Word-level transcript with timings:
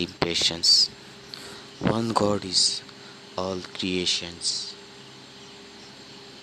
impatience. 0.00 0.90
One 1.80 2.12
God 2.12 2.44
is 2.44 2.82
all 3.36 3.58
creations, 3.74 4.74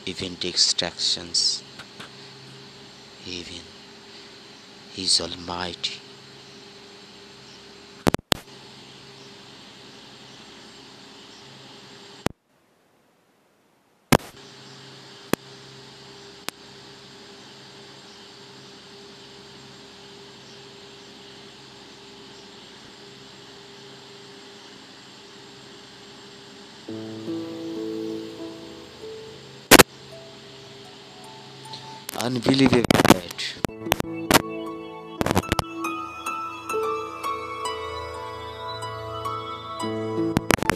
even 0.06 0.38
distractions, 0.40 1.64
even 3.26 3.62
He 4.94 5.04
is 5.04 5.22
Almighty. 5.22 6.07
Unbelievable 32.20 32.82
that 33.06 33.54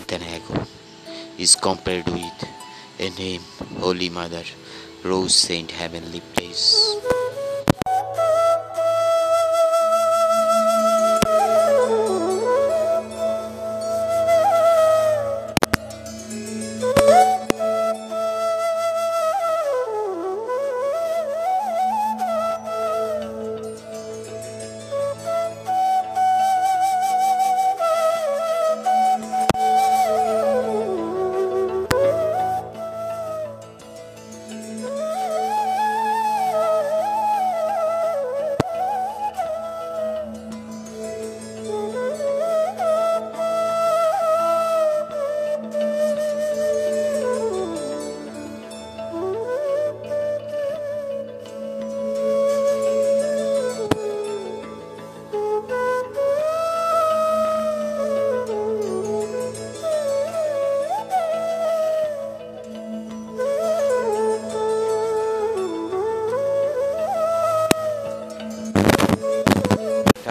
than 0.07 0.21
is 1.39 1.55
compared 1.55 2.05
with 2.09 2.45
a 2.99 3.09
name, 3.17 3.41
Holy 3.79 4.09
Mother, 4.09 4.43
Rose 5.03 5.33
Saint 5.33 5.71
Heavenly 5.71 6.21
Place. 6.35 6.95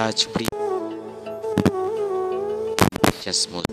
Touch, 0.00 0.32
breathe. 0.32 0.48
Just 3.20 3.50
move. 3.52 3.64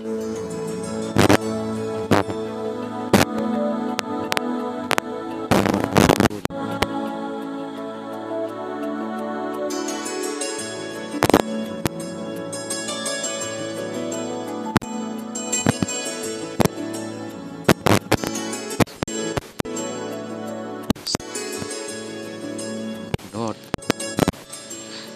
Not 23.34 23.56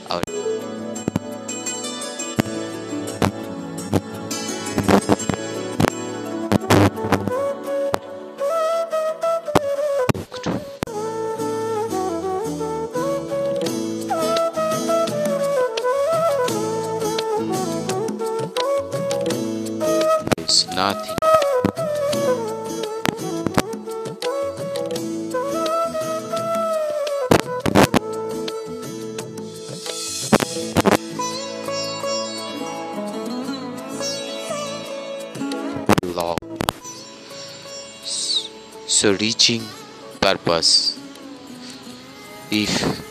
our 0.09 0.60
nothing. 20.81 21.15
Law. 36.15 36.35
So 38.87 39.13
reaching 39.13 39.61
purpose. 40.19 40.97
If 42.49 43.10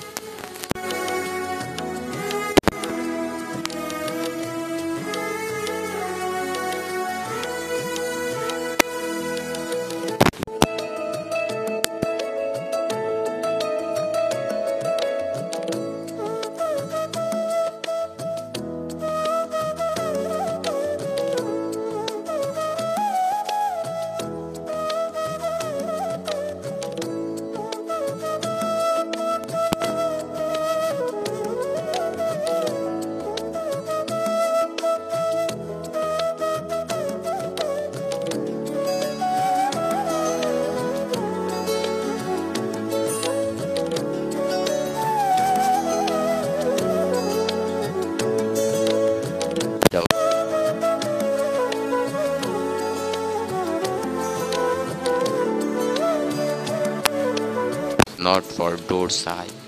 not 58.30 58.44
for 58.44 58.76
door 58.76 59.10
side 59.10 59.59